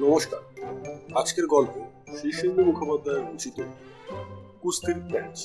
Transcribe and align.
নমস্কার। 0.00 0.40
আজকের 1.14 1.46
গল্প 1.46 1.74
শীর্ষেন্দু 2.18 2.60
মুখোপাধ্যায় 2.64 3.22
রচিত 3.22 3.56
কুস্তির 4.62 4.98
প্যাচ। 5.10 5.36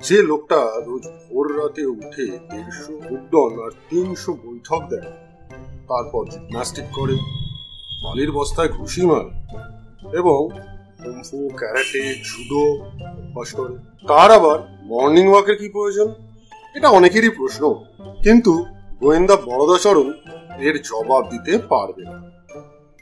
যে 0.00 0.18
লোকটা 0.22 0.60
রোজ 0.86 1.04
ভোর 1.24 1.46
রাতে 1.58 1.82
উঠে 1.86 2.26
দেড়শো 2.50 2.94
উদ্যন 3.14 3.52
আর 3.64 3.72
তিনশো 3.90 4.32
বৈঠক 4.44 4.80
দেয়, 4.90 5.10
তারপর 5.90 6.22
জিমনাস্টিক 6.30 6.86
করে, 6.94 7.16
বালির 8.04 8.30
বস্তায় 8.32 8.70
ঘুষি 8.78 9.02
মারে 9.06 9.32
এবং 10.20 10.40
কুমফু, 11.02 11.38
ক্যারাটে, 11.60 12.02
জুডো 12.28 12.64
অভ্যাস 13.20 13.50
করে। 13.58 13.74
তার 14.08 14.30
আবার 14.38 14.58
মর্নিং 14.82 15.24
ওয়াকের 15.28 15.56
কি 15.56 15.68
প্রয়োজন? 15.68 16.08
এটা 16.76 16.88
অনেকেরই 16.98 17.32
প্রশ্ন। 17.38 17.62
কিন্তু 18.24 18.52
গোয়েন্দা 19.00 19.36
বরদাচরণ 19.36 20.08
এর 20.60 20.82
জবাব 20.82 21.30
দিতে 21.30 21.58
পারবে 21.58 22.02
না। 22.02 22.30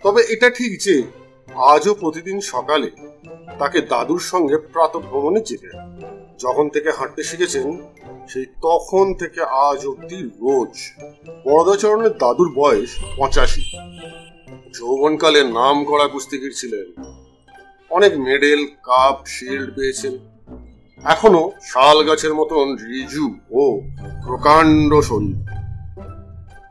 তবে 0.03 0.23
এটা 0.29 0.51
ঠিক 0.51 0.83
যে, 0.83 1.03
আজও 1.55 1.95
প্রতিদিন 1.95 2.41
সকালে 2.41 2.91
তাকে 3.59 3.81
দাদুর 3.81 4.19
সঙ্গে 4.19 4.57
প্রাতভ্রমণে 4.57 5.41
যেতে 5.41 5.69
যখন 6.39 6.69
থেকে 6.69 6.91
হাঁটতে 6.91 7.23
শিখেছেন, 7.23 7.83
সেই 8.29 8.45
তখন 8.45 9.15
থেকে 9.15 9.41
আজ 9.43 9.87
অব্দি 9.87 10.17
রোজ 10.17 10.75
বরদাচরণের 11.45 12.13
দাদুর 12.13 12.53
বয়স 12.55 12.91
পঁচাশি। 13.17 13.63
যৌবনকালে 14.79 15.43
নাম 15.43 15.85
করা 15.85 16.09
কুস্তিগির 16.09 16.53
ছিলেন। 16.57 17.03
অনেক 17.91 18.13
মেডেল, 18.17 18.67
কাপ, 18.67 19.27
শিল্ড 19.27 19.75
পেয়েছেন। 19.75 20.19
এখনও 21.05 21.53
শাল 21.63 22.03
গাছের 22.03 22.35
মতন 22.35 22.77
রিজু 22.77 23.35
ও 23.51 23.81
প্রকাণ্ড 24.27 25.01
শরীর। 25.01 25.58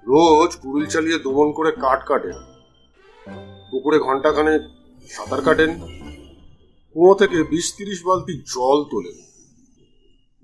রোজ 0.09 0.51
কুড়িল 0.55 0.85
চালিয়ে 0.85 1.17
দমন 1.19 1.51
করে 1.51 1.71
কাঠ 1.83 1.99
কাটেন। 2.09 2.37
পুকুরে 3.69 3.97
ঘন্টাখানে 3.99 4.53
সাঁতার 5.09 5.41
কাটেন। 5.41 5.71
কুয়ো 6.93 7.13
থেকে 7.13 7.43
বিশ 7.43 7.67
তিরিশ 7.77 7.99
বালতি 8.05 8.33
জল 8.53 8.79
তোলেন। 8.91 9.17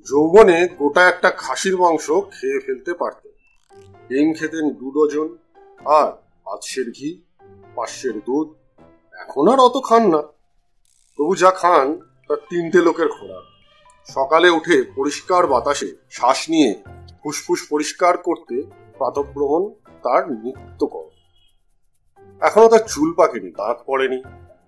যৌবনে 0.08 0.58
গোটা 0.80 1.02
একটা 1.08 1.30
খাসির 1.30 1.75
মাংস 1.78 2.05
খেয়ে 2.36 2.59
ফেলতে 2.59 2.94
পারতেন। 2.94 3.33
ডিম 4.09 4.28
খেতেন 4.33 4.66
দু 4.70 4.88
ডজন, 4.92 5.30
আর 5.86 6.09
আতসের 6.53 6.88
ঘি 6.92 7.09
পাশের 7.75 8.16
দুধ, 8.20 8.48
এখন 9.14 9.45
আর 9.48 9.59
অত 9.59 9.77
খান 9.86 10.03
না। 10.14 10.22
তবু 11.20 11.36
যা 11.36 11.52
খান 11.52 11.88
তার 12.27 12.39
তিনটে 12.50 12.80
লোকের 12.81 13.08
খোরাক। 13.08 13.45
সকালে 14.08 14.50
উঠে 14.50 14.77
পরিষ্কার 14.95 15.48
বাতাসে 15.48 15.89
শ্বাস 16.11 16.39
নিয়ে 16.50 16.70
ফুসফুস 17.23 17.61
পরিষ্কার 17.70 18.17
করতে 18.17 18.55
প্রাতভ্রমণ 19.04 19.64
তার 20.04 20.23
নিত্য 20.44 20.82
কর 20.94 21.08
এখনও 22.42 22.70
তার 22.73 22.84
চুল 22.94 23.10
পাকেনি, 23.20 23.50
দাঁত 23.60 23.78
পড়েনি, 23.88 24.20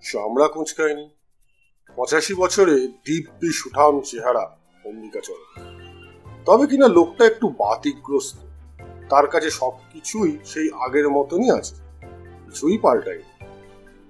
চামড়া 0.03 0.47
কুঁচকায়নি। 0.53 1.05
পঁচাশি 1.97 2.33
বছরে 2.41 2.75
দিব্যি 3.05 3.49
সুঠাম 3.59 3.93
চেহারা 4.09 4.43
অম্বিকাচরণ 4.85 5.49
তবে 6.47 6.65
কিনা 6.71 6.87
লোকটা 6.97 7.23
একটু 7.31 7.45
বাতিগ্রস্ত, 7.61 8.37
তার 9.09 9.25
কাছে 9.33 9.49
সবকিছুই 9.59 10.31
সেই 10.51 10.67
আগের 10.85 11.07
মতনই 11.09 11.49
আছে, 11.59 11.75
কিছুই 12.45 12.77
পাল্টায় 12.83 13.23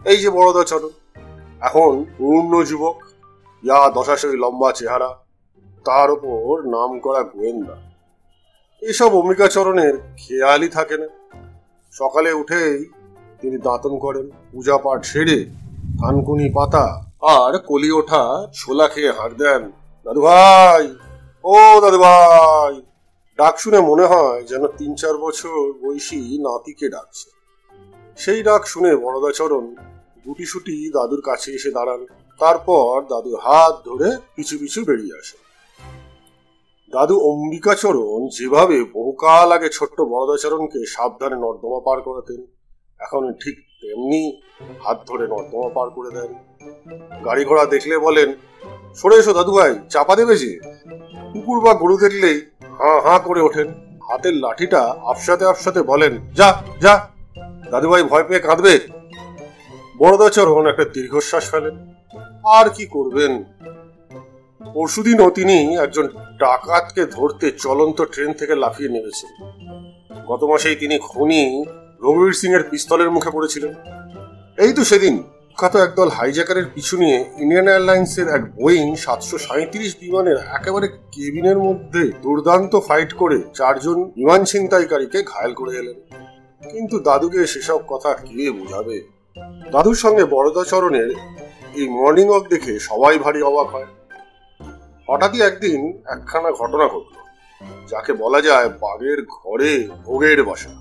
এই 0.02 0.20
যে 0.24 0.30
বড়দাচরণ 0.38 0.94
এখন 1.62 1.92
পূর্ণ 2.18 2.54
যুবক 2.70 2.98
ইয়া 3.64 3.80
দশাশই 3.98 4.38
লম্বা 4.44 4.70
চেহারা, 4.80 5.10
তার 5.86 6.08
ওপর 6.12 6.52
নাম 6.76 6.92
করা 7.00 7.22
গোয়েন্দা। 7.34 7.78
এসব 8.90 9.16
অম্বিকাচরণের 9.16 9.98
খেয়ালই 10.18 10.70
থাকে 10.70 10.98
না। 10.98 11.08
সকালে 11.92 12.34
উঠেই 12.34 12.86
তিনি 13.42 13.58
দাঁতন 13.58 14.00
করেন, 14.00 14.30
পূজা 14.52 14.78
পাঠ 14.78 15.06
সেরে 15.06 15.46
থানকুনি 16.00 16.50
পাতা 16.50 17.02
আর 17.22 17.60
কলি 17.60 17.92
ওঠা 17.92 18.48
ছোলা 18.54 18.88
খেয়ে 18.88 19.12
হাঁক 19.12 19.34
দেন। 19.34 19.72
দাদু 20.06 20.22
ভাই, 20.22 20.96
ও 21.44 21.82
দাদু 21.82 21.98
ভাই, 21.98 22.82
ডাক 23.38 23.60
শুনে 23.60 23.80
মনে 23.80 24.06
হয় 24.06 24.44
যেন 24.44 24.68
তিন 24.68 24.96
চার 24.96 25.18
বছর 25.18 25.74
বয়সী 25.82 26.38
নাতিকে 26.38 26.90
ডাকছে। 26.90 27.30
সেই 28.18 28.44
ডাক 28.44 28.68
শুনে 28.68 28.96
বরদাচরণ 28.96 29.76
গুটি 30.28 30.46
সুটি 30.46 30.92
দাদুর 30.94 31.22
কাছে 31.22 31.52
এসে 31.52 31.72
দাঁড়ান। 31.72 32.06
তারপর 32.40 33.02
দাদুর 33.10 33.38
হাত 33.40 33.82
ধরে 33.86 34.18
পিছু 34.36 34.58
পিছু 34.60 34.86
বেরিয়ে 34.86 35.16
আসে। 35.20 35.45
দাদু 36.96 37.16
অম্বিকাচরণ 37.32 38.20
যেভাবে 38.38 38.78
বহুকাল 38.96 39.48
আগে 39.58 39.70
ছোট্ট 39.78 39.98
বড়দাচরণকে 40.12 40.80
সাবধানে 40.96 41.38
নর্দমা 41.46 41.80
পার 41.88 42.00
করাতেন, 42.08 42.40
এখন 43.06 43.24
ঠিক 43.42 43.56
তেমনি 43.82 44.22
হাত 44.84 44.98
ধরে 45.10 45.26
নর্দমা 45.34 45.70
পার 45.78 45.88
করে 45.96 46.10
দেন। 46.16 46.32
গাড়ি 47.26 47.44
ঘোড়া 47.50 47.66
দেখলে 47.74 47.96
বলেন, 48.08 48.30
সরে 49.00 49.16
এসো 49.22 49.32
দাদু 49.38 49.52
ভাই 49.58 49.72
চাপা 49.94 50.14
দেবে 50.20 50.36
যে? 50.44 50.52
কুকুর 51.32 51.58
বা 51.66 51.72
গরু 51.82 51.96
দেখলেই 52.04 52.38
হাঁ 52.80 52.98
হাঁ 53.06 53.20
করে 53.28 53.42
ওঠেন। 53.48 53.68
হাতের 54.08 54.36
লাঠিটা 54.44 54.82
আপসাতে 55.12 55.46
আপসাতে 55.52 55.82
বলেন, 55.92 56.14
যা 56.40 56.50
যা। 56.84 56.94
দাদুভাই 57.72 58.04
ভয় 58.12 58.26
পেয়ে 58.28 58.46
কাঁদবে। 58.48 58.74
বড়দাচরণ 60.00 60.64
একটা 60.72 60.86
দীর্ঘশ্বাস 60.96 61.44
ফেলেন। 61.52 61.76
আর 62.58 62.66
কি 62.76 62.86
করবেন? 62.96 63.32
পরশুদিনও 64.74 65.30
তিনি 65.30 65.78
একজন 65.78 66.08
ডাকাতকে 66.40 67.06
ধরতে 67.06 67.52
চলন্ত 67.52 68.02
ট্রেন 68.02 68.34
থেকে 68.34 68.56
লাফিয়ে 68.56 68.90
নেমেছেন। 68.90 69.30
গত 70.28 70.44
মাসেই 70.44 70.76
তিনি 70.76 71.00
খনি 71.00 71.66
রঘুবীর 72.02 72.34
সিং 72.34 72.54
এর 72.54 72.64
পিস্তলের 72.64 73.12
মুখে 73.12 73.30
পড়েছিলেন। 73.30 73.74
এই 74.58 74.74
তো 74.74 74.84
সেদিন 74.84 75.18
বিখ্যাত 75.18 75.76
একদল 75.76 76.10
পিছু 76.76 76.98
নিয়ে 76.98 77.26
ইন্ডিয়ান 77.38 77.68
এয়ারলাইন্সের 77.68 78.28
এক 78.28 78.56
বোয়িং 78.56 78.96
সাতশো 78.96 79.38
সাঁত্রিশ 79.38 80.00
বিমানের 80.00 80.38
একেবারে 80.38 80.88
কেবিনের 80.88 81.58
মধ্যে 81.58 82.12
দুর্দান্ত 82.22 82.76
ফাইট 82.80 83.14
করে 83.14 83.42
চারজন 83.54 84.04
বিমান 84.04 84.44
ছিনতাইকারীকে 84.44 85.24
ঘায়ল 85.24 85.54
করে 85.54 85.78
এলেন। 85.78 85.96
কিন্তু 86.72 87.00
দাদুকে 87.00 87.48
সেসব 87.48 87.80
কথা 87.88 88.14
কে 88.14 88.52
বোঝাবে? 88.52 89.02
দাদুর 89.72 89.96
সঙ্গে 89.96 90.26
বরদাচরণের 90.26 91.10
এই 91.76 91.90
মর্নিং 91.90 92.30
ওয়াক 92.30 92.48
দেখে 92.50 92.80
সবাই 92.80 93.18
ভারী 93.18 93.42
অবাক 93.42 93.68
হয়। 93.68 93.86
হঠাৎই 95.08 95.40
একদিন 95.42 95.80
একখানা 96.14 96.50
ঘটনা 96.52 96.86
ঘটল, 96.88 97.16
যাকে 97.92 98.12
বলা 98.14 98.40
যায় 98.42 98.70
বাঘের 98.84 99.20
ঘরে 99.38 99.72
ভোগের 100.06 100.40
বাসা। 100.44 100.72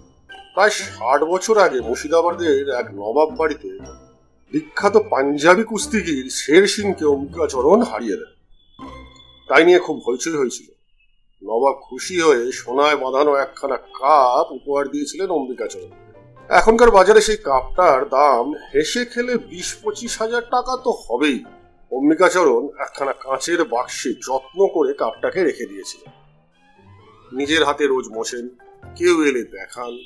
প্রায় 0.55 0.71
ষাট 0.71 1.21
বছর 1.33 1.57
আগে 1.59 1.79
মুর্শিদাবাদের 1.81 2.67
এক 2.81 2.87
নবাব 3.01 3.29
বাড়িতে 3.41 3.71
বিখ্যাত 4.53 4.97
পাঞ্জাবি 5.13 5.65
কুস্তিগির 5.65 6.27
শের 6.41 6.65
সিংকে 6.75 7.05
অম্বিকাচরণ 7.05 7.79
হারিয়ে 7.83 8.17
দেন। 8.21 8.33
তাই 9.49 9.63
নিয়ে 9.65 9.81
খুব 9.87 9.97
হইচই 10.07 10.37
হয়েছিল। 10.41 10.69
নবাব 11.43 11.77
খুশি 11.89 12.17
হয়ে 12.21 12.43
সোনায় 12.53 12.97
বাঁধানো 12.97 13.33
একখানা 13.35 13.77
কাপ 13.99 14.47
উপহার 14.59 14.85
দিয়েছিলেন 14.89 15.29
অম্বিকাচরণ 15.31 15.93
এখনকার 16.51 16.91
বাজারে 16.91 17.21
সেই 17.21 17.39
কাপটার 17.49 18.01
দাম 18.09 18.45
হেসে 18.73 19.03
খেলে 19.05 19.35
বিশ 19.51 19.69
পঁচিশ 19.83 20.13
হাজার 20.23 20.43
টাকা 20.55 20.73
তো 20.85 20.91
হবেই। 21.05 21.39
অম্বিকাচরণ 21.91 22.69
একখানা 22.79 23.13
কাঁচের 23.13 23.65
বাক্সে 23.65 24.13
যত্ন 24.13 24.67
করে 24.67 24.93
কাপটাকে 24.93 25.45
রেখে 25.45 25.67
দিয়েছিলেন। 25.67 26.13
নিজের 27.39 27.65
হাতে 27.65 27.87
রোজ 27.87 28.05
মোছেন, 28.09 28.49
কেউ 28.97 29.23
এলে 29.23 29.43
দেখান। 29.43 29.99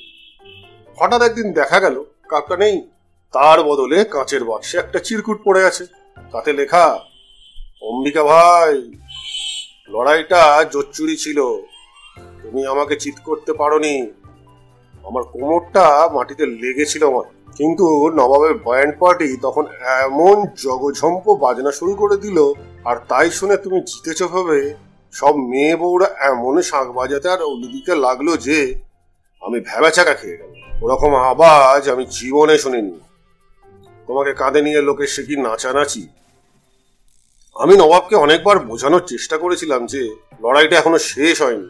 হঠাৎ 0.95 1.21
একদিন 1.21 1.53
দেখা 1.53 1.79
গেল, 1.79 2.03
কাপটা 2.29 2.57
নেই। 2.57 2.81
তার 3.31 3.63
বদলে 3.63 4.05
কাঁচের 4.05 4.43
বাক্সে 4.43 4.77
একটা 4.77 4.99
চিরকুট 4.99 5.41
পড়ে 5.43 5.65
আছে। 5.65 5.85
তাতে 6.31 6.53
লেখা, 6.53 6.99
অম্বিকা 7.81 8.23
ভাই, 8.23 8.91
লড়াইটা 9.89 10.63
জোচ্চুরি 10.63 11.17
ছিল। 11.17 11.41
তুমি 12.41 12.65
আমাকে 12.65 12.95
চিৎ 12.95 13.19
করতে 13.19 13.53
পারোনি। 13.53 14.01
আমার 15.03 15.23
কোমরটা 15.23 16.09
মাটিতে 16.13 16.45
লেগেছিল 16.45 17.07
আমার। 17.07 17.38
কিন্তু 17.57 18.09
নবাবের 18.09 18.53
ব্যান্ড 18.53 18.99
পার্টি 18.99 19.37
তখন 19.37 19.65
এমন 20.03 20.45
জগঝম্প 20.55 21.25
বাজনা 21.33 21.71
শুরু 21.71 21.95
করে 21.95 22.17
দিল, 22.17 22.53
আর 22.85 22.97
তাই 23.07 23.29
শুনে 23.29 23.57
তুমি 23.57 23.81
জিতেছ 23.81 24.23
ভাবে 24.23 24.75
সব 25.13 25.35
মেয়ে 25.35 25.75
বউরা 25.75 26.05
এমন 26.05 26.61
শাঁখ 26.61 26.87
বাজাতে 26.87 27.29
আর 27.29 27.41
ওদিকে 27.43 27.95
লাগল 27.95 28.37
যে, 28.37 28.79
আমি 29.41 29.59
ভ্যাবাচাকা 29.59 30.13
খেয়ে 30.13 30.37
গেল 30.37 30.51
ওরকম 30.83 31.15
আওয়াজ 31.15 31.89
আমি 31.89 32.05
জীবনে 32.05 32.57
শুনিনি। 32.57 32.99
তোমাকে 34.07 34.33
কাঁধে 34.33 34.61
নিয়ে 34.61 34.81
লোকের 34.81 35.07
সে 35.07 35.23
কি 35.23 35.35
নাচানাচি? 35.35 36.07
আমি 37.55 37.77
নবাবকে 37.77 38.15
অনেকবার 38.15 38.59
বোঝানোর 38.59 39.03
চেষ্টা 39.07 39.37
করেছিলাম 39.37 39.85
যে, 39.85 40.15
লড়াইটা 40.41 40.77
এখনও 40.77 40.97
শেষ 40.97 41.41
হয়নি। 41.41 41.69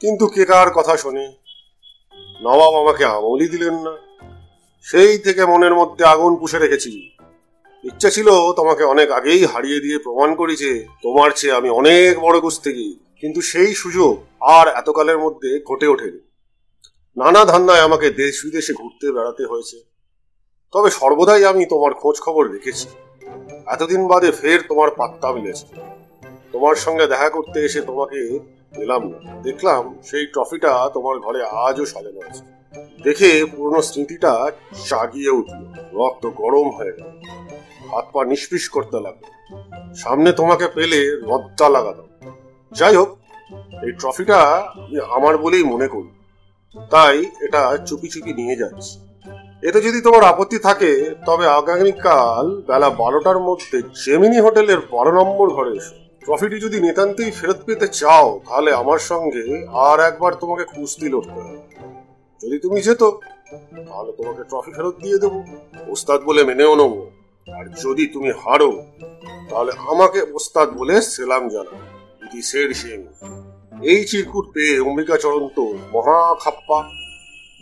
কিন্তু 0.00 0.26
কে 0.26 0.44
কার 0.44 0.70
কথা 0.70 0.96
শোনে? 0.96 1.32
নবাব 2.42 2.72
আমাকে 2.74 3.04
আমলই 3.04 3.48
দিলেন 3.48 3.74
না। 3.74 4.09
সেই 4.84 5.18
থেকে 5.18 5.46
মনের 5.46 5.74
মধ্যে 5.74 6.04
আগুন 6.04 6.36
পুষে 6.36 6.58
রেখেছি। 6.58 6.90
ইচ্ছা 7.84 8.10
ছিল 8.10 8.28
তোমাকে 8.56 8.84
অনেক 8.84 9.10
আগেই 9.10 9.44
হারিয়ে 9.44 9.80
দিয়ে 9.80 9.98
প্রমাণ 9.98 10.34
করি 10.34 10.56
যে 10.56 10.86
তোমার 11.02 11.30
চেয়ে 11.30 11.52
আমি 11.52 11.70
অনেক 11.70 12.20
বড় 12.20 12.40
কুস্তিগি 12.40 12.98
কিন্তু 13.20 13.40
সেই 13.40 13.74
সুযোগ 13.74 14.24
আর 14.40 14.68
এতকালের 14.68 15.18
মধ্যে 15.18 15.60
ঘটে 15.68 15.86
ওঠেনি। 15.86 16.20
নানা 17.16 17.44
ধান্নায় 17.44 17.80
আমাকে 17.80 18.10
দেশ 18.10 18.44
বিদেশে 18.44 18.72
ঘুরতে 18.72 19.12
বেড়াতে 19.12 19.44
হয়েছে। 19.44 19.84
তবে 20.72 20.90
সর্বদাই 20.90 21.44
আমি 21.44 21.66
তোমার 21.66 21.94
খোঁজ 21.94 22.20
খবর 22.20 22.50
রেখেছি। 22.50 22.88
এতদিন 23.66 24.08
বাদে 24.08 24.30
ফের 24.30 24.62
তোমার 24.68 24.90
পাত্তা 24.90 25.32
মিলেছে। 25.32 25.66
তোমার 26.52 26.74
সঙ্গে 26.74 27.06
দেখা 27.06 27.28
করতে 27.30 27.58
এসে 27.64 27.80
তোমাকে 27.80 28.38
পেলাম 28.76 29.02
না। 29.08 29.18
দেখলাম 29.42 30.00
সেই 30.02 30.26
ট্রফিটা 30.26 30.90
তোমার 30.94 31.18
ঘরে 31.18 31.40
আজও 31.44 31.84
সাজানো 31.84 32.20
আছে। 32.28 32.59
দেখে 33.02 33.44
পুরনো 33.56 33.82
স্মৃতিটা 33.82 34.50
জাগিয়ে 34.88 35.30
উঠল। 35.30 35.64
রক্ত 35.92 36.26
গরম 36.26 36.70
হয়ে 36.70 36.92
গেল। 36.92 37.10
হাত 37.92 38.04
পা 38.12 38.24
নিষ্পিস 38.24 38.68
করতে 38.68 39.00
লাগল। 39.00 39.54
সামনে 39.94 40.32
তোমাকে 40.32 40.68
পেলে 40.68 41.16
লজ্জা 41.16 41.68
লাগাতাম। 41.68 42.32
যাই 42.72 42.96
হোক, 42.96 43.18
এই 43.82 43.92
ট্রফিটা 43.92 44.36
আমি 44.74 45.00
আমার 45.10 45.38
বলেই 45.38 45.62
মনে 45.62 45.88
করি। 45.88 46.08
তাই 46.90 47.24
এটা 47.40 47.78
চুপি 47.86 48.08
চুপি 48.08 48.32
নিয়ে 48.32 48.56
যাচ্ছি। 48.56 49.00
এতে 49.62 49.80
যদি 49.80 50.00
তোমার 50.00 50.24
আপত্তি 50.24 50.58
থাকে, 50.58 51.14
তবে 51.26 51.46
আগামীকাল 51.48 52.62
বেলা 52.66 52.90
বারোটার 52.90 53.38
মধ্যে 53.38 53.82
জেমিনি 53.82 54.40
হোটেলের 54.40 54.78
বারো 54.78 55.24
নম্বর 55.24 55.50
ঘরে 55.50 55.76
এসো। 55.76 55.94
ট্রফিটি 56.20 56.60
যদি 56.60 56.80
নিতান্তই 56.80 57.30
ফেরত 57.30 57.56
পেতে 57.66 57.88
চাও, 57.88 58.40
তাহলে 58.48 58.72
আমার 58.74 58.98
সঙ্গে 58.98 59.66
আর 59.72 60.00
একবার 60.00 60.34
তোমাকে 60.34 60.64
কুস্তি 60.64 61.08
লড়তে 61.08 61.30
হবে। 61.30 61.69
যদি 62.42 62.58
তুমি 62.58 62.80
যেত, 62.80 63.02
তাহলে 63.88 64.12
তোমাকে 64.12 64.42
ট্রফি 64.42 64.72
ফেরত 64.72 64.94
দিয়ে 65.02 65.18
দেবো। 65.18 65.44
ওস্তাদ 65.86 66.20
বলে 66.20 66.44
মেনেও 66.44 66.74
নেব। 66.74 66.94
আর 67.58 67.64
যদি 67.68 68.06
তুমি 68.06 68.30
হারো, 68.30 68.82
তাহলে 69.50 69.72
আমাকে 69.78 70.22
ওস্তাদ 70.32 70.68
বলে 70.70 71.02
সেলাম 71.02 71.48
জানা 71.48 71.76
ইতি 72.26 72.42
শের 72.42 72.74
সিং। 72.74 72.98
এই 73.82 74.04
চিরকুট 74.04 74.46
পেয়ে 74.54 74.80
অম্বিকা 74.80 75.16
চরণ 75.16 75.48
তো 75.48 75.78
মহা 75.92 76.34
খাপ্পা 76.40 76.90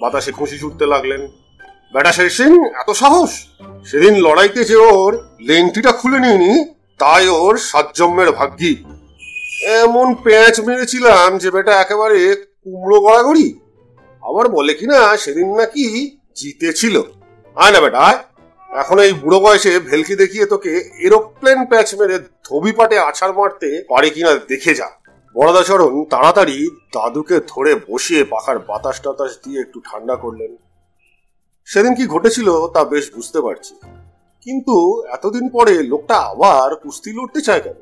বাতাসে 0.01 0.33
খুশি 0.33 0.59
ছুটতে 0.59 0.87
লাগলেন। 0.87 1.29
বেটা 1.93 2.13
শের 2.13 2.31
সিং, 2.31 2.51
এত 2.75 2.91
সাহস? 2.91 3.47
সেদিন 3.85 4.15
লড়াইতে 4.15 4.65
যে 4.65 4.77
ওর 4.77 5.29
লেংটিটা 5.41 5.93
খুলে 5.93 6.19
নিইনি, 6.19 6.65
তাই 6.99 7.29
ওর 7.29 7.57
সাতজম্মের 7.57 8.33
ভাগ্যি। 8.33 8.85
এমন 9.83 10.15
প্যাঁচ 10.15 10.61
মেরেছিলাম 10.61 11.39
যে 11.39 11.51
বেটা 11.51 11.81
একেবারে 11.81 12.37
কুমড়ো 12.65 13.01
গড়াগড়ি। 13.01 13.61
আবার 14.29 14.47
বলে 14.49 14.73
কিনা 14.75 14.99
সেদিন 15.17 15.49
নাকি 15.57 15.85
জিতেছিল। 16.35 16.97
আয় 17.57 17.73
না 17.73 17.81
বেটা 17.81 18.05
এখন 18.71 18.97
এই 18.99 19.13
বুড়ো 19.13 19.39
বয়সে 19.41 19.73
ভেলকি 19.79 20.15
দেখিয়ে 20.17 20.47
তোকে 20.47 20.73
এরোপ্লেন 21.07 21.59
প্যাচ 21.71 21.89
মেরে 21.95 22.17
ধবি 22.45 22.73
পাটে 22.73 22.97
আছাড় 22.99 23.33
মারতে 23.33 23.69
পারে 23.89 24.11
কিনা 24.11 24.33
দেখে 24.35 24.73
যা। 24.75 24.89
বরদাচরণ 25.37 26.05
তাড়াতাড়ি 26.05 26.59
দাদুকে 26.95 27.37
ধরে 27.49 27.73
বসিয়ে 27.89 28.25
পাখার 28.25 28.59
বাতাস 28.59 28.97
টাতাস 29.01 29.33
দিয়ে 29.45 29.59
একটু 29.61 29.79
ঠান্ডা 29.85 30.17
করলেন। 30.17 30.53
সেদিন 31.69 31.95
কি 31.95 32.05
ঘটেছিল 32.07 32.49
তা 32.75 32.81
বেশ 32.85 33.05
বুঝতে 33.15 33.39
পারছি। 33.41 33.75
কিন্তু 34.47 34.75
এতদিন 35.07 35.49
পরে 35.49 35.83
লোকটা 35.83 36.17
আবার 36.31 36.77
কুস্তি 36.77 37.11
লড়তে 37.13 37.41
চায় 37.41 37.61
কেন? 37.61 37.79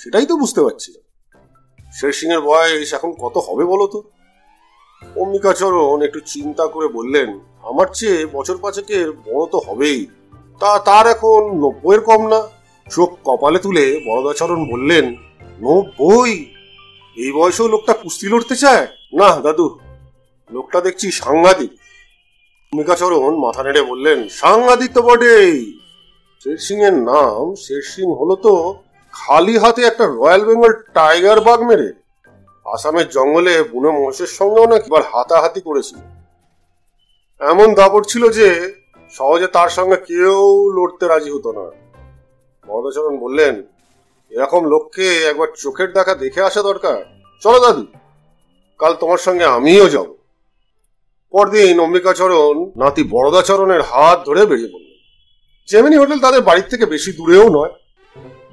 সেটাই 0.00 0.26
তো 0.26 0.34
বুঝতে 0.36 0.60
পারছি 0.60 0.90
শের 1.92 2.12
সিং 2.12 2.28
এর 2.32 2.40
বয়স 2.40 2.88
এখন 2.94 3.10
কত 3.12 3.36
হবে 3.46 3.64
বলো 3.64 3.86
তো? 3.86 3.98
অম্বিকাচরণ 5.02 6.02
একটু 6.02 6.20
চিন্তা 6.32 6.64
করে 6.66 6.88
বললেন, 6.88 7.28
আমার 7.62 7.86
চেয়ে 7.94 8.26
বছর 8.26 8.56
পাঁচেকের 8.58 9.12
বড় 9.26 9.44
তো 9.52 9.58
হবেই। 9.58 10.06
তা, 10.60 10.70
তার 10.78 11.04
এখন 11.06 11.40
নব্বইয়ের 11.62 12.00
কম 12.00 12.20
না? 12.28 12.40
চোখ 12.86 13.10
কপালে 13.24 13.58
তুলে 13.58 13.84
বরদাচরণ 14.06 14.60
বললেন, 14.72 15.04
নব্বই? 15.60 16.32
এই 17.16 17.30
বয়সেও 17.32 17.68
লোকটা 17.68 17.92
কুস্তি 17.92 18.26
লড়তে 18.28 18.56
চায়? 18.56 18.86
না, 19.12 19.30
দাদু, 19.44 19.66
লোকটা 20.50 20.80
দেখছি 20.80 21.06
সাংঘাতিক 21.10 21.70
অম্বিকাচরণ 22.72 23.32
মাথা 23.44 23.62
নেড়ে 23.62 23.82
বললেন 23.82 24.18
সাংঘাতিক 24.28 24.90
তো 24.94 25.00
বটেই। 25.02 25.74
শের 26.42 26.58
সিং 26.66 26.78
এর 26.88 26.96
নাম 27.10 27.44
শের 27.54 27.82
সিং 27.82 28.06
হলো 28.20 28.34
তো 28.36 28.54
খালি 29.14 29.54
হাতে 29.58 29.82
একটা 29.82 30.04
রয়্যাল 30.06 30.42
বেঙ্গল 30.44 30.72
টাইগার 30.94 31.40
বাঘ 31.40 31.60
মেরে। 31.62 31.88
আসামের 32.74 33.08
জঙ্গলে 33.08 33.62
বুনো 33.62 33.90
মহিষের 33.92 34.30
সঙ্গেও 34.38 34.66
নাকি 34.66 34.86
এবার 34.86 35.04
হাতাহাতি 35.12 35.60
করেছিল। 35.60 35.98
এমন 37.40 37.74
দাপট 37.74 38.02
ছিল 38.06 38.30
যে 38.30 38.48
সহজে 39.12 39.46
তার 39.46 39.68
সঙ্গে 39.68 39.96
কেউ 39.96 40.70
লড়তে 40.76 41.04
রাজি 41.08 41.30
হতো 41.30 41.50
না। 41.52 41.64
মহদাচরণ 42.68 43.14
বললেন, 43.18 43.54
এরকম 44.30 44.62
লোককে 44.64 45.06
একবার 45.22 45.48
চোখের 45.56 45.92
দেখা 45.92 46.14
দেখে 46.14 46.40
আসা 46.42 46.62
দরকার। 46.62 46.98
চলো 47.42 47.58
দাদু, 47.60 47.84
কাল 48.78 48.92
তোমার 48.94 49.18
সঙ্গে 49.18 49.44
আমিও 49.44 49.88
যাব। 49.88 50.08
পরদিন 51.34 51.80
অম্বিকাচরণ 51.80 52.56
নাতি 52.76 53.02
বড়দাচরণের 53.04 53.82
হাত 53.82 54.18
ধরে 54.26 54.46
বেরিয়ে 54.46 54.72
পড়লেন। 54.72 54.96
জেমিনি 55.68 55.96
হোটেল 55.96 56.18
তাদের 56.18 56.42
বাড়ির 56.42 56.68
থেকে 56.70 56.86
বেশি 56.86 57.12
দূরেও 57.12 57.46
নয় 57.48 57.72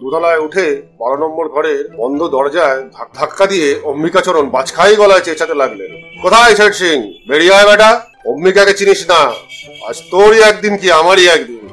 দোতলায় 0.02 0.40
উঠে 0.40 0.82
বারো 1.00 1.18
নম্বর 1.18 1.50
ঘরের 1.50 1.90
বন্ধ 1.98 2.24
দরজায় 2.28 2.90
ধাক্কা 3.16 3.46
দিয়ে 3.46 3.80
অম্বিকাচরণ 3.84 4.50
বাজখাই 4.50 4.96
গলায় 4.96 5.22
চেঁচাতে 5.22 5.54
লাগলেন। 5.54 6.22
কোথায় 6.22 6.56
শেঠ 6.56 6.74
সিং? 6.74 7.14
বেরিয়ে 7.28 7.54
আয় 7.54 7.68
বেটা। 7.68 8.02
অম্বিকাকে 8.26 8.74
চিনিস 8.74 9.10
না। 9.10 9.22
আজ 9.90 9.98
তোরই 10.12 10.40
একদিন 10.42 10.78
কি 10.78 10.92
আমারই 10.92 11.28
একদিন। 11.28 11.70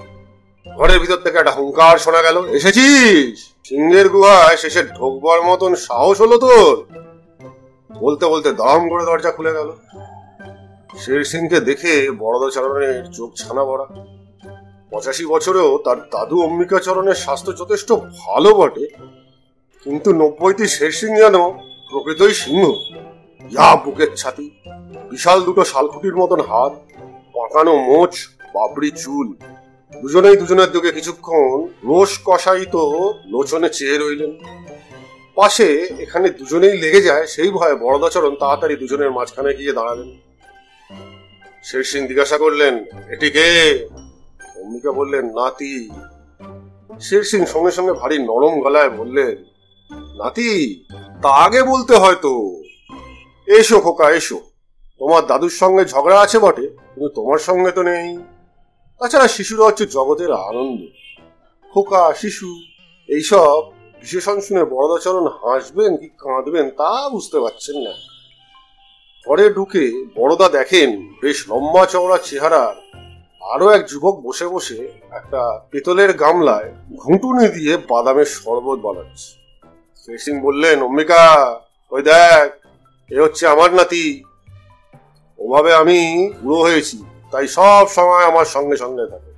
ঘরের 0.79 0.99
ভিতর 0.99 1.17
থেকে 1.17 1.39
একটা 1.39 1.51
হুঙ্কার 1.51 1.99
শোনা 1.99 2.23
গেল। 2.23 2.37
এসেছিস? 2.49 3.51
সিংহের 3.65 4.09
গুহায় 4.09 4.57
শেষে 4.57 4.83
ঢোকবার 4.83 5.43
মতন 5.43 5.75
সাহস 5.75 6.21
হলো 6.21 6.39
তোর। 6.39 6.85
বলতে 8.01 8.27
বলতে 8.27 8.53
দাম 8.53 8.89
করে 8.89 9.05
দরজা 9.05 9.31
খুলে 9.31 9.53
গেল। 9.53 9.73
শের 10.99 11.25
সিংকে 11.25 11.61
দেখে 11.61 12.11
বড়দাচরণের 12.19 13.13
চোখ 13.13 13.31
ছানা 13.35 13.65
বড়া 13.65 13.87
পঁচাশি 14.93 15.25
বছরেও 15.35 15.71
তার 15.87 15.99
দাদু 16.13 16.37
অম্বিকাচরণের 16.49 17.19
স্বাস্থ্য 17.25 17.53
যথেষ্ট 17.61 17.89
ভালো 18.23 18.51
বটে, 18.59 18.87
কিন্তু 19.87 20.09
নব্বইটি 20.23 20.65
শের 20.77 20.93
সিং 20.99 21.11
যেন 21.23 21.37
প্রকৃতই 21.91 22.35
সিংহ। 22.43 22.65
ইয়া 23.53 23.69
বুকের 23.85 24.11
ছাতি, 24.21 24.47
বিশাল 25.11 25.39
দুটো 25.47 25.63
শালকুটির 25.71 26.17
মতন 26.21 26.41
হাত 26.51 26.73
পাকানো 27.37 27.75
মোচ, 27.89 28.13
বাবরি 28.55 28.91
চুল, 29.03 29.29
দুজনেই 29.93 30.37
দুজনের 30.41 30.71
দিকে 30.75 30.91
কিছুক্ষণ 30.99 31.59
রোষ 31.89 32.13
কষায়িত 32.27 32.75
লোচনে 33.33 33.69
চেয়ে 33.77 33.97
রইলেন। 34.03 34.33
পাশে 35.37 35.69
এখানে 36.05 36.27
দুজনেই 36.39 36.75
লেগে 36.83 37.01
যায় 37.09 37.25
সেই 37.35 37.51
ভয়ে 37.57 37.77
বড়দাচরণ 37.85 38.33
তাড়াতাড়ি 38.43 38.75
দুজনের 38.83 39.11
মাঝখানে 39.17 39.51
গিয়ে 39.59 39.77
দাঁড়ালেন। 39.79 40.11
শের 41.69 41.85
সিং 41.91 42.01
জিজ্ঞাসা 42.11 42.37
করলেন, 42.45 42.75
এটি 43.15 43.29
কে? 43.37 43.49
অম্বিকা 44.63 44.91
বললেন, 44.93 45.25
নাতি। 45.39 45.75
শের 47.01 47.23
সিং 47.23 47.41
সঙ্গে 47.47 47.71
সঙ্গে 47.71 47.93
ভারী 47.93 48.17
নরম 48.19 48.55
গলায় 48.61 48.91
বললেন, 48.91 49.37
নাতি, 50.19 50.51
তা 51.23 51.31
আগে 51.45 51.63
বলতে 51.63 51.95
হয়তো। 51.97 52.33
এসো 53.49 53.77
খোকা, 53.81 54.07
এসো। 54.11 54.39
তোমার 55.01 55.27
দাদুর 55.27 55.55
সঙ্গে 55.63 55.85
ঝগড়া 55.85 56.21
আছে 56.21 56.39
বটে, 56.39 56.67
কিন্তু 56.93 57.09
তোমার 57.09 57.39
সঙ্গে 57.39 57.71
তো 57.71 57.83
নেই। 57.83 58.09
তাছাড়া 59.01 59.29
শিশুরা 59.29 59.65
হচ্ছে 59.65 59.85
জগতের 59.87 60.33
আনন্দ। 60.33 60.81
খোকা, 61.73 62.03
শিশু, 62.13 62.49
এইসব 63.09 63.61
বিশেষণ 64.01 64.41
শুনে 64.41 64.65
বড়দাচরণ 64.65 65.27
হাসবেন 65.41 65.97
কি 65.97 66.09
কাঁদবেন 66.09 66.67
তা 66.71 67.09
বুঝতে 67.09 67.39
পারছেন 67.41 67.77
না। 67.77 67.95
ঘরে 69.27 69.47
ঢুকে 69.51 69.85
বড়দা 70.17 70.49
দেখেন, 70.49 70.89
বেশ 71.23 71.39
লম্বা 71.51 71.87
চওড়া 71.87 72.19
চেহারার 72.19 72.75
আরও 73.43 73.71
এক 73.71 73.89
যুবক 73.89 74.21
বসে 74.27 74.47
বসে 74.47 74.89
একটা 75.11 75.61
পেতলের 75.71 76.13
গামলায় 76.13 76.73
ঘুঁটুনি 76.97 77.49
দিয়ে 77.49 77.77
বাদামের 77.77 78.25
শরবত 78.25 78.79
বানাচ্ছে। 78.79 79.31
শের 80.03 80.19
সিং 80.19 80.41
বললেন, 80.41 80.83
অম্বিকা, 80.83 81.57
ওই 81.91 82.03
দেখ, 82.03 82.47
এ 83.11 83.21
হচ্ছে 83.21 83.47
আমার 83.47 83.75
নাতি। 83.75 84.25
ওভাবে 85.39 85.75
আমি 85.75 86.29
বুড়ো 86.43 86.61
হয়েছি, 86.63 87.05
তাই 87.31 87.49
সব 87.49 87.89
সময় 87.89 88.25
আমার 88.25 88.45
সঙ্গে 88.45 88.77
সঙ্গে 88.77 89.07
থাকে। 89.07 89.33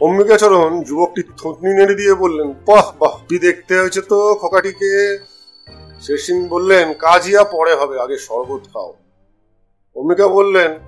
অম্বিকাচরণ 0.00 0.82
যুবকটি 0.82 1.22
থুতনি 1.22 1.74
নেড়ে 1.74 1.94
দিয়ে 1.94 2.14
বললেন, 2.14 2.54
বাহ 2.66 2.92
বাহ, 2.98 3.14
কি 3.28 3.38
দেখতে 3.38 3.80
হয়েছে 3.80 4.00
তো 4.00 4.34
খোকাটিকে? 4.34 5.18
শের 6.02 6.18
সিং 6.18 6.48
বললেন, 6.48 6.92
কাজিয়া 6.94 7.44
পরে 7.44 7.74
হবে, 7.74 8.00
আগে 8.00 8.18
শরবত 8.18 8.62
খাও। 8.72 8.94
অম্বিকা 9.96 10.28
বললেন, 10.28 10.78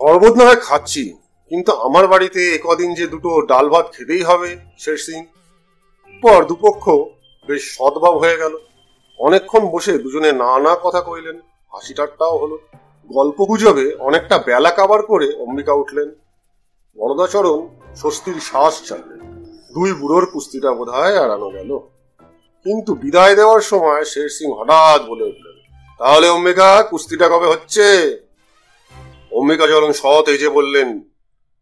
শরবত 0.00 0.36
না 0.36 0.44
হয় 0.44 0.56
খাচ্ছি। 0.56 1.14
কিন্তু 1.50 1.72
আমার 1.72 2.08
বাড়িতে 2.08 2.54
একদিন 2.54 2.94
যে 2.94 3.06
দুটো 3.06 3.40
ডাল 3.40 3.68
ভাত 3.68 3.92
খেতেই 3.92 4.22
হবে 4.22 4.56
শের 4.78 4.96
সিং 4.96 5.24
পর 6.22 6.44
দুপক্ষ 6.44 6.88
বেশ 7.46 7.76
সদ্ভাব 7.78 8.14
হয়ে 8.18 8.36
গেল। 8.36 8.56
অনেকক্ষণ 9.18 9.66
বসে 9.66 9.98
দুজনে 9.98 10.32
নানা 10.32 10.76
কথা 10.82 11.00
কইলেন। 11.00 11.36
হাসি 11.72 11.94
ঠাট্টাও 11.94 12.36
হলো। 12.38 12.58
গল্প 13.12 13.44
গুজবে 13.44 13.94
অনেকটা 13.94 14.38
বেলা 14.38 14.70
কাবার 14.70 15.02
করে 15.02 15.32
অম্বিকা 15.38 15.72
উঠলেন। 15.72 16.08
বরদাচরণ 16.96 17.68
স্বস্তির 17.94 18.40
শ্বাস 18.40 18.82
চাললেন 18.88 19.20
দুই 19.74 19.92
বুড়োর 19.92 20.26
কুস্তিটা 20.26 20.70
বোধ 20.72 20.88
হয় 20.88 21.24
এড়ানো 21.24 21.50
গেল। 21.50 21.78
কিন্তু 22.64 22.94
বিদায় 22.94 23.34
দেওয়ার 23.34 23.60
সময় 23.60 24.04
শের 24.04 24.28
সিং 24.28 24.48
হঠাৎ 24.52 25.02
বলে 25.02 25.24
উঠলেন, 25.24 25.56
তাহলে 25.98 26.28
অম্বিকা, 26.28 26.82
কুস্তিটা 26.82 27.28
কবে 27.28 27.46
হচ্ছে? 27.46 27.86
অম্বিকা 29.32 29.66
চরণ 29.66 29.92
যে 30.38 30.48
বললেন 30.48 31.00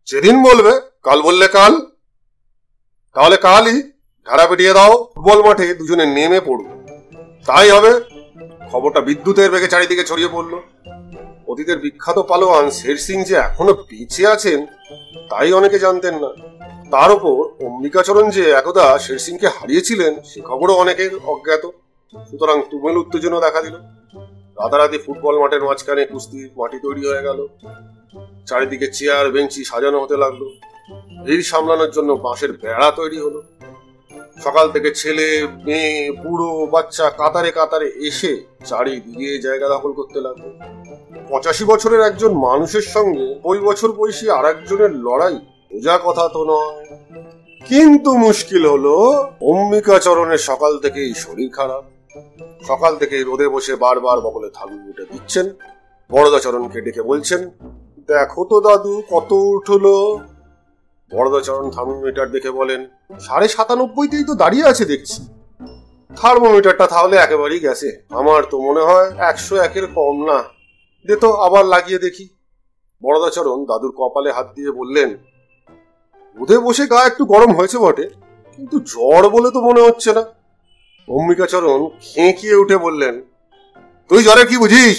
যেদিন 0.08 0.42
বলবে, 0.42 0.72
কাল 1.02 1.22
বললে 1.22 1.48
কাল, 1.48 1.72
তাহলে 3.14 3.36
কালই 3.36 3.82
ধারা 4.26 4.46
পেটিয়ে 4.46 4.72
দাও, 4.72 4.92
ফুটবল 5.14 5.42
মাঠে 5.42 5.74
দুজনে 5.74 6.06
নেমে 6.06 6.40
পড়ব। 6.40 6.66
তাই 7.46 7.70
হবে, 7.70 7.92
খবরটা 8.72 9.00
বিদ্যুতের 9.00 9.50
বেগে 9.50 9.68
চারিদিকে 9.68 10.04
ছড়িয়ে 10.04 10.28
পড়ল। 10.28 10.52
অতীতের 11.48 11.78
বিখ্যাত 11.78 12.18
পালোয়ান 12.18 12.70
শের 12.70 12.96
সিং 12.96 13.24
যে 13.24 13.34
এখনও 13.36 13.74
বেঁচে 13.74 14.26
আছেন, 14.26 14.66
তাই 15.30 15.52
অনেকে 15.52 15.78
জানতেন 15.78 16.14
না। 16.14 16.30
তার 16.90 17.10
উপর 17.12 17.66
অম্বিকাচরণ 17.66 18.30
যে 18.30 18.50
একদা 18.50 18.98
শের 18.98 19.18
সিংকে 19.18 19.48
হারিয়েছিলেন, 19.48 20.12
সে 20.24 20.40
খবরও 20.40 20.74
অনেকের 20.74 21.10
অজ্ঞাত। 21.26 21.64
সুতরাং 22.30 22.62
তুমেল 22.70 22.96
উত্তেজনা 22.96 23.40
দেখা 23.40 23.60
দিল। 23.62 23.74
রাতারাতি 24.60 24.98
ফুটবল 24.98 25.38
মাঠের 25.38 25.62
মাঝখানে 25.64 26.06
কুস্তির 26.06 26.50
মাটি 26.56 26.78
তৈরি 26.78 27.02
হয়ে 27.08 27.22
গেল। 27.22 27.38
চারিদিকে 28.46 28.86
চেয়ার, 28.92 29.26
বেঞ্চি 29.30 29.64
সাজানো 29.64 29.98
হতে 30.02 30.16
লাগল। 30.16 30.42
ভিড় 31.24 31.42
সামলানোর 31.42 31.90
জন্য 31.90 32.12
বাঁশের 32.12 32.52
বেড়া 32.52 32.90
তৈরি 32.90 33.18
হলো। 33.18 33.40
সকাল 34.44 34.66
থেকে 34.72 34.90
ছেলে, 34.94 35.26
মেয়ে, 35.66 36.10
বুড়ো, 36.22 36.66
বাচ্চা 36.66 37.10
কাতারে 37.10 37.50
কাতারে 37.50 37.88
এসে 38.08 38.32
চারিদিকে 38.64 39.38
জায়গা 39.38 39.68
দখল 39.68 39.92
করতে 39.92 40.20
লাগল। 40.20 40.44
পঁচাশি 41.30 41.64
বছরের 41.64 42.00
একজন 42.00 42.32
মানুষের 42.34 42.86
সঙ্গে 42.94 43.26
ওই 43.44 43.58
বছর 43.58 43.92
বয়সী 43.92 44.26
আর 44.30 44.44
একজনের 44.44 44.92
লড়াই 44.96 45.36
বোঝা 45.72 45.98
কথা 46.04 46.28
তো 46.28 46.40
নয়। 46.44 46.86
কিন্তু 47.62 48.10
মুশকিল 48.16 48.66
হলো, 48.66 48.94
অম্বিকা 49.40 49.98
চরণের 49.98 50.38
সকাল 50.38 50.72
থেকেই 50.78 51.14
শরীর 51.14 51.50
খারাপ। 51.50 51.84
সকাল 52.66 52.92
থেকে 52.96 53.16
রোদে 53.22 53.48
বসে 53.48 53.74
বারবার 53.74 54.18
বগলে 54.20 54.48
থালু 54.54 54.76
উঠে 54.90 55.04
দিচ্ছেন। 55.12 55.46
বড়দাচরণকে 56.10 56.80
ডেকে 56.80 57.02
বলছেন 57.02 57.40
দেখো 58.08 58.40
তো 58.50 58.56
দাদু, 58.66 58.94
কত 59.12 59.30
উঠল। 59.54 59.86
বড়দাচরণ 61.12 61.66
থার্মোমিটার 61.74 62.28
দেখে 62.34 62.50
বলেন, 62.58 62.80
সাড়ে 63.26 63.46
সাতানব্বইতেই 63.54 64.24
তো 64.28 64.34
দাঁড়িয়ে 64.42 64.68
আছে 64.72 64.84
দেখছি। 64.92 65.20
থার্মোমিটারটা 66.10 66.86
তাহলে 66.94 67.16
একেবারেই 67.24 67.64
গেছে। 67.66 67.88
আমার 68.20 68.40
তো 68.52 68.56
মনে 68.66 68.82
হয় 68.88 69.08
একশো 69.30 69.54
একের 69.66 69.86
কম 69.98 70.16
না। 70.30 70.38
দে 71.06 71.14
তো 71.24 71.28
আবার 71.46 71.64
লাগিয়ে 71.74 72.00
দেখি। 72.06 72.24
বড়দাচরণ 73.02 73.58
দাদুর 73.70 73.92
কপালে 73.98 74.30
হাত 74.36 74.46
দিয়ে 74.56 74.70
বললেন 74.80 75.10
রোদে 76.38 76.56
বসে 76.66 76.84
গা 76.92 77.00
একটু 77.10 77.22
গরম 77.32 77.50
হয়েছে 77.58 77.78
বটে, 77.84 78.06
কিন্তু 78.58 78.76
জ্বর 78.92 79.22
বলে 79.34 79.48
তো 79.54 79.60
মনে 79.68 79.82
হচ্ছে 79.86 80.10
না। 80.18 80.22
অম্বিকাচরণ 81.08 81.80
খেঁকিয়ে 82.06 82.56
উঠে 82.62 82.76
বললেন, 82.86 83.14
তুই 84.10 84.20
জ্বরে 84.26 84.44
কি 84.50 84.56
বুঝিস? 84.62 84.98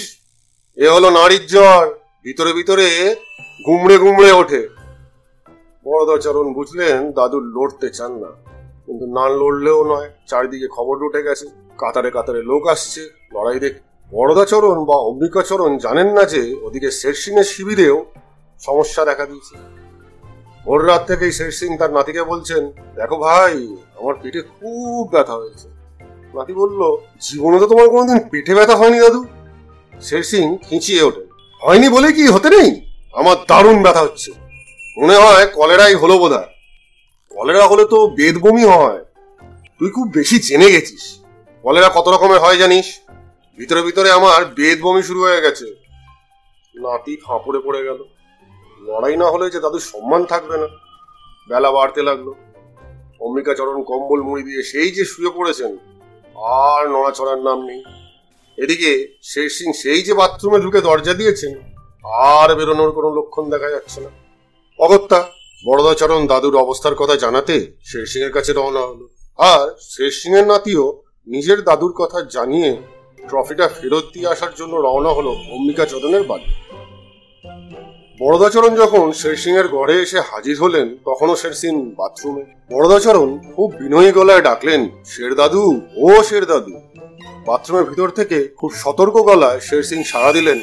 এ 0.78 0.86
হলো 0.94 1.08
নারীর 1.18 1.44
জ্বর। 1.54 1.84
ভিতরে 2.24 2.52
ভিতরে 2.52 3.16
গুমড়ে 3.66 3.98
গুমড়ে 3.98 4.32
ওঠে। 4.32 4.68
বড়দাচরণ 5.84 6.52
বুঝলেন 6.52 7.12
দাদু 7.12 7.40
লড়তে 7.40 7.90
চান 7.90 8.12
না। 8.12 8.26
কিন্তু 8.86 9.06
না 9.06 9.28
লড়লেও 9.28 9.84
নয়, 9.84 10.10
চারিদিকে 10.26 10.68
খবর 10.68 11.02
উঠে 11.02 11.22
গেছে। 11.22 11.46
কাতারে 11.78 12.10
কাতারে 12.10 12.42
লোক 12.42 12.66
আসছে। 12.66 13.00
লড়াই 13.34 13.60
দেখ 13.60 13.72
বড়দাচরণ 14.10 14.84
বা 14.84 14.94
অম্বিকাচরণ 14.94 15.78
জানেন 15.78 16.12
না 16.12 16.24
যে, 16.24 16.56
ওদিকে 16.62 16.90
শের 16.90 17.14
সিং 17.14 17.38
এর 17.38 17.44
শিবিরেও 17.44 18.04
সমস্যা 18.60 19.04
দেখা 19.04 19.26
দিয়েছে। 19.26 19.56
ভোর 20.64 20.86
রাত 20.86 21.06
থেকেই 21.06 21.32
শের 21.32 21.50
সিং 21.50 21.76
তার 21.76 21.92
নাতিকে 21.92 22.22
বলছেন, 22.22 22.72
দেখো 22.94 23.16
ভাই, 23.16 23.76
আমার 24.00 24.14
পেটে 24.22 24.42
খুব 24.42 25.08
ব্যথা 25.12 25.32
হয়েছে। 25.32 25.68
নাতি 26.34 26.52
বলল, 26.52 26.96
জীবনে 27.20 27.58
তো 27.58 27.66
তোমার 27.66 27.88
কোনোদিন 27.88 28.28
পেটে 28.30 28.54
ব্যথা 28.54 28.76
হয়নি 28.76 29.00
দাদু? 29.00 29.24
শের 30.00 30.22
সিং 30.22 30.58
খিঁচিয়ে 30.62 31.02
ওঠে। 31.02 31.27
হয়নি 31.60 31.88
বলে 31.96 32.08
কি 32.16 32.24
হতে 32.34 32.48
নেই? 32.56 32.68
আমার 33.20 33.36
দারুণ 33.48 33.76
ব্যথা 33.84 34.02
হচ্ছে। 34.06 34.30
মনে 34.98 35.16
হয় 35.22 35.46
কলেরাই 35.58 35.94
হলো 36.02 36.14
বোধ 36.18 36.34
কলেরা 37.34 37.64
হলে 37.66 37.84
তো 37.92 37.98
বেদ 38.18 38.36
বমি 38.44 38.64
হয়। 38.72 39.00
তুই 39.78 39.90
খুব 39.96 40.06
বেশি 40.14 40.36
জেনে 40.38 40.68
গেছিস। 40.74 41.04
কলেরা 41.64 41.88
কত 41.96 42.06
রকমের 42.08 42.40
হয় 42.44 42.58
জানিস? 42.62 42.86
ভিতরে 43.58 43.80
ভিতরে 43.82 44.08
আমার 44.18 44.40
বেদ 44.58 44.78
বমি 44.84 45.02
শুরু 45.02 45.20
হয়ে 45.26 45.40
গেছে। 45.40 45.66
নাতি 46.74 47.12
ফাঁপড়ে 47.24 47.60
পড়ে 47.66 47.80
গেল। 47.84 48.00
লড়াই 48.86 49.16
না 49.22 49.26
হলে 49.30 49.46
যে 49.50 49.58
দাদুর 49.60 49.84
সম্মান 49.92 50.22
থাকবে 50.24 50.56
না। 50.62 50.68
বেলা 51.48 51.70
বাড়তে 51.70 52.00
লাগল। 52.02 52.28
অম্বিকা 53.20 53.52
চরণ 53.54 53.78
কম্বল 53.90 54.20
মুড়ি 54.22 54.42
দিয়ে 54.42 54.62
সেই 54.62 54.90
যে 54.96 55.04
শুয়ে 55.04 55.30
পড়েছেন, 55.36 55.72
আর 56.60 56.82
নড়াচড়ার 56.94 57.40
নাম 57.48 57.58
নেই। 57.68 57.80
এদিকে 58.58 58.90
শের 59.30 59.48
সিং 59.56 59.68
সেই 59.82 60.00
যে 60.06 60.12
বাথরুমে 60.20 60.58
ঢুকে 60.64 60.80
দরজা 60.88 61.14
দিয়েছেন, 61.20 61.52
আর 62.32 62.48
বেরোনোর 62.58 62.90
কোনো 62.96 63.08
লক্ষণ 63.18 63.44
দেখা 63.54 63.68
যাচ্ছে 63.74 63.98
না। 64.04 64.10
অগত্যা 64.78 65.20
বড়দাচরণ 65.64 66.22
দাদুর 66.32 66.56
অবস্থার 66.64 66.94
কথা 67.00 67.14
জানাতে 67.24 67.56
শের 67.88 68.06
সিং 68.10 68.20
এর 68.26 68.32
কাছে 68.36 68.52
রওনা 68.52 68.82
হলো। 68.90 69.04
আর 69.38 69.66
শের 69.92 70.12
সিং 70.20 70.32
এর 70.40 70.46
নাতিও 70.52 70.84
নিজের 71.26 71.58
দাদুর 71.68 71.92
কথা 72.00 72.18
জানিয়ে 72.34 72.70
ট্রফিটা 73.18 73.66
ফেরত 73.76 74.04
দিয়ে 74.14 74.30
আসার 74.34 74.52
জন্য 74.58 74.74
রওনা 74.86 75.10
হলো 75.18 75.32
অম্বিকা 75.56 75.84
চরণের 75.92 76.24
বাড়ি। 76.30 76.48
বরদাচরণ 78.20 78.72
যখন 78.82 79.04
শের 79.20 79.36
সিং 79.42 79.54
এর 79.60 79.68
ঘরে 79.76 79.94
এসে 80.04 80.18
হাজির 80.30 80.56
হলেন, 80.64 80.86
তখনও 81.08 81.34
শের 81.42 81.54
সিং 81.60 81.74
বাথরুমে। 81.98 82.44
বরদাচরণ 82.70 83.28
খুব 83.54 83.68
বিনয়ী 83.80 84.10
গলায় 84.18 84.42
ডাকলেন 84.48 84.80
শের 85.12 85.32
দাদু 85.40 85.64
ও 86.04 86.08
শের 86.28 86.44
দাদু 86.50 86.72
বাথরুমের 87.48 87.84
ভিতর 87.84 88.08
থেকে 88.10 88.38
খুব 88.58 88.70
সতর্ক 88.74 89.16
গলায় 89.28 89.60
শের 89.60 89.82
সিং 89.82 90.02
সাড়া 90.04 90.32
দিলেন, 90.32 90.58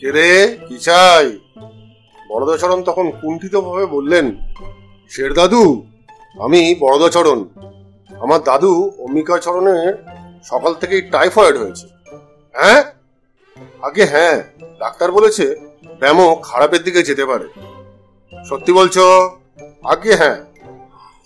কে 0.00 0.08
রে? 0.12 0.56
কি 0.68 0.78
চাই? 0.78 1.26
বড়দাচরণ 2.30 2.82
তখন 2.82 3.06
কুণ্ঠিতভাবে 3.20 3.86
বললেন, 3.86 4.26
শের 5.10 5.34
দাদু, 5.34 5.62
আমি 6.40 6.60
বড়দাচরণ 6.80 7.40
আমার 8.10 8.40
দাদু 8.42 8.90
অম্বিকাচরণের 8.98 9.94
সকাল 10.44 10.74
থেকেই 10.74 11.02
টাইফয়েড 11.02 11.56
হয়েছে। 11.56 11.86
হ্যাঁ? 12.54 12.82
আগে 13.82 14.04
হ্যাঁ 14.04 14.36
ডাক্তার 14.80 15.12
বলেছে 15.12 15.44
ব্যামো 16.00 16.26
খারাপের 16.42 16.82
দিকে 16.82 17.02
যেতে 17.02 17.24
পারে। 17.26 17.46
সত্যি 18.48 18.72
বলছো? 18.72 19.04
আগে 19.84 20.12
হ্যাঁ। 20.14 20.36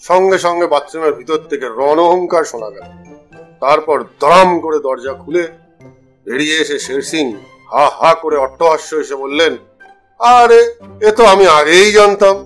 সঙ্গে 0.02 0.38
সঙ্গে 0.38 0.66
বাথরুমের 0.66 1.14
ভিতর 1.14 1.38
থেকে 1.50 1.66
রণহংকার 1.68 2.44
শোনা 2.44 2.70
গেল। 2.70 2.86
তারপর 3.62 3.98
দরাম 4.20 4.50
করে 4.60 4.78
দরজা 4.86 5.12
খুলে 5.12 5.44
বেরিয়ে 6.26 6.56
এসে 6.58 6.76
শের 6.78 7.02
সিং 7.02 7.26
হা 7.72 7.84
হা 7.98 8.10
করে 8.22 8.36
অট্টহাস্য 8.36 8.90
এসে 8.96 9.16
বললেন, 9.16 9.52
আরে, 10.20 10.60
এ 11.06 11.10
তো 11.18 11.22
আমি 11.24 11.44
আগেই 11.58 11.88
জানতাম। 11.92 12.36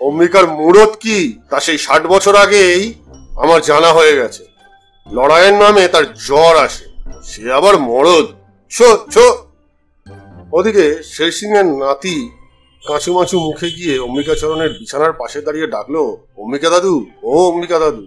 অম্বিকার 0.00 0.46
মুরত 0.58 0.92
কি? 1.04 1.18
তা 1.50 1.56
সেই 1.60 1.78
ষাট 1.78 2.02
বছর 2.06 2.34
আগেই 2.36 2.82
আমার 3.42 3.60
জানা 3.62 3.90
হয়ে 3.92 4.14
গেছে। 4.20 4.42
লড়াইয়ের 5.06 5.56
নামে 5.62 5.84
তার 5.88 6.04
জ্বর 6.26 6.54
আসে, 6.66 6.86
সে 7.24 7.42
আবার 7.52 7.74
মরদ। 7.88 8.26
ছো 8.72 8.88
ছো! 9.14 9.26
ওদিকে 10.52 10.86
শের 11.04 11.30
সিং 11.38 11.50
এর 11.60 11.66
নাতি 11.82 12.16
কাঁচু 12.82 13.10
মাচু 13.16 13.36
মুখে 13.40 13.68
গিয়ে 13.70 13.94
অম্বিকাচরণের 13.98 14.70
বিছানার 14.78 15.12
পাশে 15.12 15.38
দাঁড়িয়ে 15.42 15.66
ডাকলো, 15.66 16.02
অম্বিকা 16.38 16.68
দাদু, 16.70 16.94
ও 17.22 17.32
অম্বিকা 17.50 17.78
দাদু, 17.78 18.04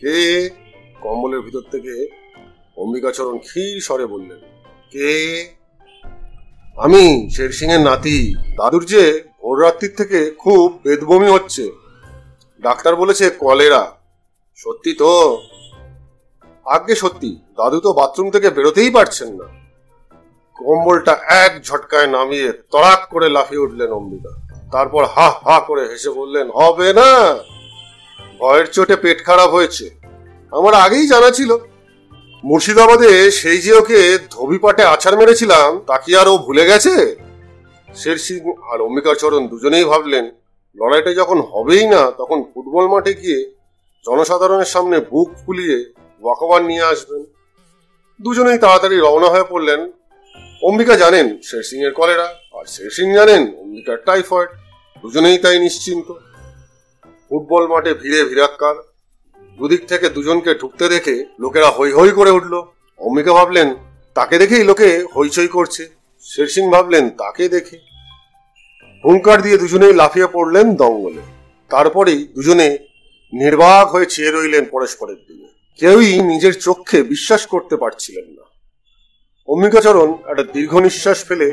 কে? 0.00 0.16
কম্বলের 1.02 1.40
ভিতর 1.40 1.60
থেকে 1.60 2.08
অম্বিকাচরণ 2.76 3.38
ক্ষীর 3.38 3.80
স্বরে 3.80 4.06
বললেন, 4.06 4.38
কে? 4.92 5.48
আমি 6.76 7.30
শের 7.30 7.50
সিং 7.50 7.70
এর 7.70 7.80
নাতি। 7.80 8.34
দাদুর 8.56 8.84
যে 8.84 9.24
ভোর 9.42 9.62
রাত্রির 9.62 9.94
থেকে 9.96 10.30
খুব 10.30 10.80
বেদবমি 10.84 11.28
হচ্ছে। 11.28 11.72
ডাক্তার 12.60 12.96
বলেছে 12.96 13.30
কলেরা। 13.30 13.96
সত্যি 14.56 14.92
তো? 14.92 15.42
আগে 16.64 16.94
সত্যি, 16.94 17.38
দাদু 17.56 17.80
তো 17.80 17.92
বাথরুম 17.92 18.30
থেকে 18.30 18.50
বেরোতেই 18.50 18.90
পারছেন 18.90 19.28
না। 19.28 19.44
কম্বলটা 20.54 21.12
এক 21.12 21.64
ঝটকায় 21.64 22.06
নামিয়ে 22.06 22.52
তড়াক 22.52 23.08
করে 23.10 23.28
লাফিয়ে 23.28 23.60
উঠলেন 23.60 23.90
অম্বিকা। 23.90 24.32
তারপর 24.72 25.04
হা 25.04 25.28
হা 25.28 25.60
করে 25.60 25.88
হেসে 25.88 26.10
বললেন, 26.10 26.50
হবে 26.50 26.92
না। 26.92 27.38
ভয়ের 28.38 28.66
চোটে 28.66 28.96
পেট 28.96 29.24
খারাপ 29.24 29.50
হয়েছে। 29.50 29.97
আমার 30.52 30.74
আগেই 30.84 31.06
জানা 31.12 31.30
ছিল। 31.38 31.50
মুর্শিদাবাদে 32.44 33.10
সেই 33.40 33.58
যে 33.64 33.72
ওকে 33.80 34.00
ধবিপাটে 34.36 34.82
আছাড় 34.94 35.16
মেরেছিলাম, 35.20 35.68
তা 35.88 35.96
কি 36.04 36.12
আর 36.20 36.28
ও 36.32 36.34
ভুলে 36.46 36.64
গেছে? 36.70 36.94
শের 37.88 38.18
সিং 38.24 38.40
আর 38.70 38.78
অম্বিকা 38.86 39.12
চরণ 39.22 39.42
দুজনেই 39.52 39.86
ভাবলেন, 39.90 40.24
লড়াইটা 40.76 41.12
যখন 41.20 41.38
হবেই 41.50 41.84
না, 41.94 42.02
তখন 42.20 42.38
ফুটবল 42.50 42.86
মাঠে 42.92 43.12
গিয়ে 43.20 43.38
জনসাধারণের 44.04 44.70
সামনে 44.74 44.96
বুক 45.10 45.28
ফুলিয়ে 45.42 45.76
ওয়াকওয়ান 46.22 46.62
নিয়ে 46.70 46.84
আসবেন। 46.92 47.22
দুজনেই 48.20 48.58
তাড়াতাড়ি 48.64 48.96
রওনা 48.98 49.28
হয়ে 49.34 49.50
পড়লেন। 49.52 49.80
অম্বিকা 50.68 50.94
জানেন 51.02 51.26
শের 51.48 51.64
সিং 51.68 51.78
এর 51.86 51.92
কলেরা, 51.98 52.28
আর 52.56 52.64
শের 52.74 52.90
সিং 52.96 53.06
জানেন 53.18 53.42
অম্বিকার 53.62 53.98
টাইফয়েড, 54.08 54.48
দুজনেই 55.02 55.38
তাই 55.44 55.56
নিশ্চিন্ত। 55.66 56.08
ফুটবল 57.28 57.64
মাঠে 57.72 57.92
ভিড়ে 58.00 58.20
ভিড়াক্কার। 58.30 58.76
দুদিক 59.58 59.82
থেকে 59.90 60.06
দুজনকে 60.16 60.50
ঢুকতে 60.60 60.84
দেখে 60.94 61.14
লোকেরা 61.42 61.68
হৈ 61.76 61.90
হৈ 61.98 62.10
করে 62.18 62.30
উঠল। 62.38 62.54
অম্বিকা 63.00 63.32
ভাবলেন, 63.38 63.68
তাকে 64.16 64.34
দেখেই 64.42 64.64
লোকে 64.70 64.88
হইচই 65.14 65.50
করছে। 65.56 65.82
শের 66.24 66.48
সিং 66.54 66.64
ভাবলেন, 66.74 67.04
তাকে 67.22 67.44
দেখে। 67.54 67.76
হুঙ্কার 69.04 69.38
দিয়ে 69.44 69.56
দুজনেই 69.62 69.94
লাফিয়ে 70.00 70.28
পড়লেন 70.34 70.66
দঙ্গলে 70.80 71.22
তারপরেই 71.70 72.20
দুজনে 72.36 72.68
নির্বাক 73.32 73.86
হয়ে 73.94 74.06
চেয়ে 74.14 74.30
রইলেন 74.30 74.64
পরস্পরের 74.74 75.20
দিকে। 75.26 75.48
কেউই 75.78 76.10
নিজের 76.30 76.54
চোখে 76.66 76.98
বিশ্বাস 77.12 77.42
করতে 77.52 77.74
পারছিলেন 77.82 78.26
না। 78.36 78.44
অম্বিকাচরণ 79.48 80.08
একটা 80.30 80.44
দীর্ঘ 80.54 80.72
নিঃশ্বাস 80.86 81.18
ফেলে 81.28 81.48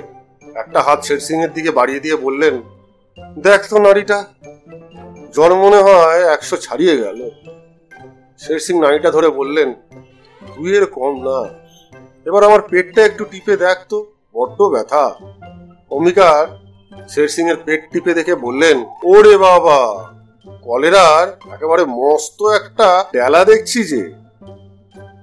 একটা 0.56 0.80
হাত 0.88 1.00
শেরসিং 1.08 1.38
এর 1.46 1.52
দিকে 1.58 1.72
বাড়িয়ে 1.80 2.04
দিয়ে 2.04 2.18
বললেন, 2.26 2.56
দেখ 3.46 3.62
তো 3.72 3.78
নারীটা 3.86 4.18
জ্বর 5.36 5.52
মনে 5.64 5.80
হয় 5.88 6.22
একশো 6.36 6.56
ছাড়িয়ে 6.66 6.96
গেল। 7.04 7.20
শেরসিং 8.40 8.80
নাড়িটা 8.80 9.12
ধরে 9.12 9.30
বললেন, 9.30 9.74
দুইয়ের 10.56 10.86
কম 10.86 11.24
না। 11.24 11.50
এবার 12.26 12.44
আমার 12.44 12.62
পেটটা 12.62 13.06
একটু 13.06 13.26
টিপে 13.26 13.58
দেখ 13.58 13.78
তো, 13.90 14.06
বড্ড 14.34 14.62
ব্যথা। 14.62 15.16
অম্বিকার 15.92 16.48
শেরসিং 17.10 17.50
এর 17.50 17.56
পেট 17.66 17.92
টিপে 17.92 18.14
দেখে 18.14 18.36
বললেন, 18.36 18.86
ওরে 19.04 19.38
বাবা, 19.38 20.06
কলেরার 20.64 21.28
একেবারে 21.54 21.86
মস্ত 21.86 22.44
একটা 22.44 23.06
ডেলা 23.14 23.46
দেখছি 23.46 23.84
যে। 23.84 24.14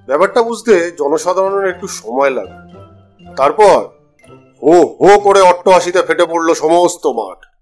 ব্যাপারটা 0.07 0.41
বুঝতে 0.41 0.91
জনসাধারণের 0.97 1.69
একটু 1.69 1.87
সময় 1.87 2.29
লাগে। 2.29 2.57
তারপর 3.37 3.79
হো 4.61 4.75
হো 5.01 5.19
করে 5.19 5.41
অট্ট 5.41 5.49
অট্টহাসিতে 5.49 6.01
ফেটে 6.01 6.25
পড়ল 6.25 6.53
সমস্ত 6.53 7.07
মাঠ। 7.07 7.52